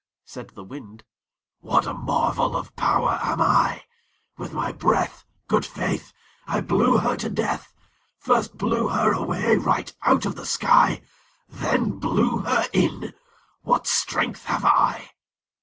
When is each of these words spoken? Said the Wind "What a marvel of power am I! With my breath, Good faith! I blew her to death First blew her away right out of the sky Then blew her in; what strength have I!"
Said 0.25 0.49
the 0.55 0.63
Wind 0.63 1.03
"What 1.59 1.85
a 1.85 1.93
marvel 1.93 2.57
of 2.57 2.75
power 2.75 3.19
am 3.21 3.39
I! 3.39 3.83
With 4.35 4.51
my 4.51 4.71
breath, 4.71 5.25
Good 5.47 5.63
faith! 5.63 6.11
I 6.47 6.59
blew 6.61 6.97
her 6.97 7.15
to 7.17 7.29
death 7.29 7.71
First 8.17 8.57
blew 8.57 8.87
her 8.87 9.11
away 9.13 9.57
right 9.57 9.93
out 10.01 10.25
of 10.25 10.35
the 10.37 10.45
sky 10.47 11.03
Then 11.47 11.99
blew 11.99 12.39
her 12.39 12.65
in; 12.73 13.13
what 13.61 13.85
strength 13.85 14.45
have 14.45 14.65
I!" 14.65 15.11